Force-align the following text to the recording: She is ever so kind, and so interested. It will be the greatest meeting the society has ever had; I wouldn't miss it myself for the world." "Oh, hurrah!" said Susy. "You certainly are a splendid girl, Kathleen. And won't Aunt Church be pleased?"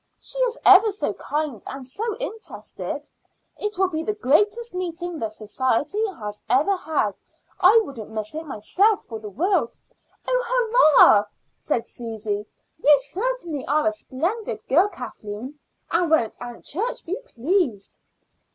She 0.17 0.39
is 0.39 0.57
ever 0.65 0.91
so 0.91 1.13
kind, 1.13 1.63
and 1.67 1.85
so 1.85 2.15
interested. 2.17 3.07
It 3.57 3.77
will 3.77 3.89
be 3.89 4.01
the 4.01 4.15
greatest 4.15 4.73
meeting 4.73 5.19
the 5.19 5.29
society 5.29 6.03
has 6.19 6.41
ever 6.49 6.75
had; 6.75 7.21
I 7.59 7.79
wouldn't 7.83 8.09
miss 8.09 8.33
it 8.33 8.47
myself 8.47 9.03
for 9.05 9.19
the 9.19 9.29
world." 9.29 9.75
"Oh, 10.27 10.43
hurrah!" 11.07 11.25
said 11.55 11.87
Susy. 11.87 12.47
"You 12.79 12.97
certainly 13.03 13.63
are 13.67 13.85
a 13.85 13.91
splendid 13.91 14.67
girl, 14.67 14.87
Kathleen. 14.87 15.59
And 15.91 16.09
won't 16.09 16.35
Aunt 16.41 16.65
Church 16.65 17.05
be 17.05 17.21
pleased?" 17.23 17.99